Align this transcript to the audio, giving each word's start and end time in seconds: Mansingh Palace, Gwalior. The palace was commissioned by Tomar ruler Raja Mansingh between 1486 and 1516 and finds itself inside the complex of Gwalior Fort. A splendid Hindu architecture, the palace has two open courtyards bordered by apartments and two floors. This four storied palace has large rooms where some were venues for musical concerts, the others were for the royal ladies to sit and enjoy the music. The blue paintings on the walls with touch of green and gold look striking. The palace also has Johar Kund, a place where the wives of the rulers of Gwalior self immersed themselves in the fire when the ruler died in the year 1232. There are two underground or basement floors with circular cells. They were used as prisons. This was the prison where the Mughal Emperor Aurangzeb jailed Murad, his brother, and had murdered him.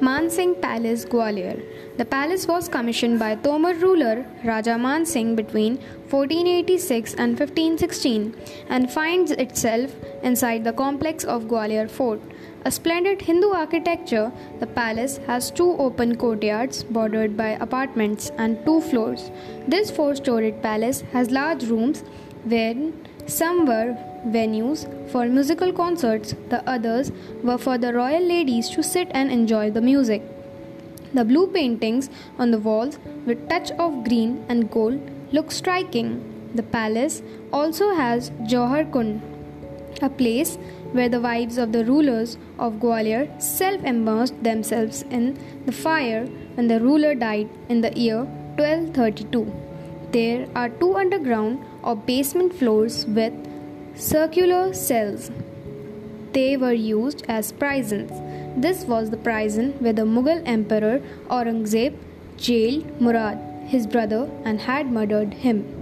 Mansingh 0.00 0.60
Palace, 0.62 1.04
Gwalior. 1.04 1.60
The 1.96 2.04
palace 2.04 2.46
was 2.46 2.68
commissioned 2.68 3.18
by 3.18 3.34
Tomar 3.34 3.74
ruler 3.74 4.24
Raja 4.44 4.76
Mansingh 4.78 5.34
between 5.34 5.78
1486 6.08 7.14
and 7.14 7.36
1516 7.36 8.36
and 8.68 8.92
finds 8.92 9.32
itself 9.32 9.92
inside 10.22 10.62
the 10.62 10.72
complex 10.72 11.24
of 11.24 11.48
Gwalior 11.48 11.90
Fort. 11.90 12.20
A 12.64 12.70
splendid 12.70 13.22
Hindu 13.22 13.48
architecture, 13.48 14.30
the 14.60 14.68
palace 14.68 15.16
has 15.26 15.50
two 15.50 15.72
open 15.78 16.14
courtyards 16.14 16.84
bordered 16.84 17.36
by 17.36 17.50
apartments 17.60 18.30
and 18.38 18.64
two 18.64 18.80
floors. 18.80 19.32
This 19.66 19.90
four 19.90 20.14
storied 20.14 20.62
palace 20.62 21.00
has 21.12 21.32
large 21.32 21.64
rooms 21.64 22.04
where 22.44 22.76
some 23.28 23.66
were 23.66 23.96
venues 24.26 24.86
for 25.10 25.26
musical 25.26 25.72
concerts, 25.72 26.34
the 26.48 26.66
others 26.68 27.12
were 27.42 27.58
for 27.58 27.76
the 27.78 27.92
royal 27.92 28.22
ladies 28.22 28.70
to 28.70 28.82
sit 28.82 29.08
and 29.10 29.30
enjoy 29.30 29.70
the 29.70 29.80
music. 29.80 30.22
The 31.12 31.24
blue 31.24 31.46
paintings 31.46 32.10
on 32.38 32.50
the 32.50 32.58
walls 32.58 32.98
with 33.26 33.48
touch 33.48 33.70
of 33.72 34.04
green 34.04 34.44
and 34.48 34.70
gold 34.70 35.00
look 35.30 35.50
striking. 35.50 36.50
The 36.54 36.62
palace 36.62 37.22
also 37.52 37.94
has 37.94 38.30
Johar 38.50 38.90
Kund, 38.90 39.20
a 40.00 40.08
place 40.08 40.56
where 40.92 41.08
the 41.08 41.20
wives 41.20 41.58
of 41.58 41.72
the 41.72 41.84
rulers 41.84 42.38
of 42.58 42.80
Gwalior 42.80 43.40
self 43.40 43.84
immersed 43.84 44.42
themselves 44.42 45.02
in 45.10 45.38
the 45.66 45.72
fire 45.72 46.24
when 46.54 46.68
the 46.68 46.80
ruler 46.80 47.14
died 47.14 47.48
in 47.68 47.82
the 47.82 47.92
year 47.92 48.24
1232. 48.56 49.67
There 50.10 50.48
are 50.56 50.70
two 50.70 50.94
underground 50.96 51.62
or 51.82 51.94
basement 51.94 52.54
floors 52.54 53.04
with 53.06 53.34
circular 53.94 54.72
cells. 54.72 55.30
They 56.32 56.56
were 56.56 56.72
used 56.72 57.24
as 57.28 57.52
prisons. 57.52 58.10
This 58.56 58.84
was 58.84 59.10
the 59.10 59.18
prison 59.18 59.72
where 59.80 59.92
the 59.92 60.02
Mughal 60.02 60.42
Emperor 60.46 61.00
Aurangzeb 61.28 61.94
jailed 62.38 63.00
Murad, 63.00 63.38
his 63.66 63.86
brother, 63.86 64.30
and 64.44 64.60
had 64.60 64.90
murdered 64.90 65.34
him. 65.34 65.77